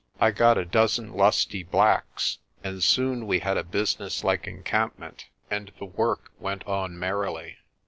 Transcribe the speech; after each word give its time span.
I 0.19 0.31
got 0.31 0.57
a 0.57 0.65
dozen 0.65 1.13
lusty 1.13 1.61
blacks, 1.61 2.39
and 2.63 2.83
soon 2.83 3.27
we 3.27 3.41
had 3.41 3.55
a 3.55 3.63
business 3.63 4.23
like 4.23 4.47
encampment, 4.47 5.27
and 5.51 5.71
the 5.77 5.85
work 5.85 6.31
went 6.39 6.65
on 6.65 6.97
merrily. 6.97 7.57